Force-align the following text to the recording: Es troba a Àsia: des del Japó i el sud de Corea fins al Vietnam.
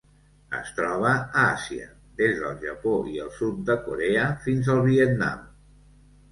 Es 0.59 0.69
troba 0.77 1.11
a 1.17 1.41
Àsia: 1.49 1.91
des 2.23 2.33
del 2.45 2.57
Japó 2.65 2.95
i 3.13 3.23
el 3.27 3.31
sud 3.37 3.63
de 3.71 3.79
Corea 3.87 4.27
fins 4.49 4.75
al 4.79 4.85
Vietnam. 4.93 5.49